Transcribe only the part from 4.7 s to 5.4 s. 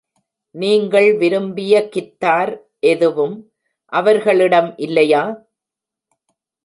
இல்லையா?